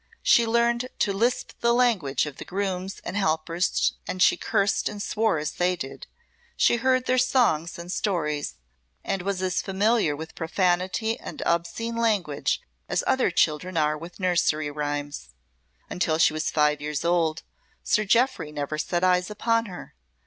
[0.23, 5.51] She learned to lisp the language of grooms' and helpers, she cursed and swore as
[5.51, 6.07] they did,
[6.57, 8.55] she heard their songs and stories,
[9.03, 14.71] and was as familiar with profanity and obscene language as other children are with nursery
[14.71, 15.35] rhymes.
[15.87, 17.43] Until she was five years old
[17.83, 19.93] Sir Jeoffry never set eyes upon her.